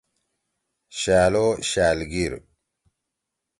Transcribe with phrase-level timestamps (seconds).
[0.99, 2.33] شأل او شألگیر: